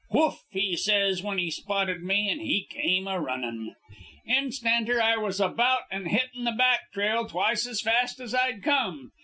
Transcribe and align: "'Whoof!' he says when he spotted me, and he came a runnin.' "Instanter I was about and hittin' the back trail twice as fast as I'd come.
"'Whoof!' 0.09 0.41
he 0.49 0.75
says 0.75 1.21
when 1.21 1.37
he 1.37 1.51
spotted 1.51 2.01
me, 2.01 2.27
and 2.27 2.41
he 2.41 2.63
came 2.67 3.07
a 3.07 3.21
runnin.' 3.21 3.75
"Instanter 4.27 4.99
I 4.99 5.15
was 5.17 5.39
about 5.39 5.81
and 5.91 6.07
hittin' 6.07 6.43
the 6.43 6.53
back 6.53 6.91
trail 6.91 7.27
twice 7.27 7.67
as 7.67 7.81
fast 7.81 8.19
as 8.19 8.33
I'd 8.33 8.63
come. 8.63 9.11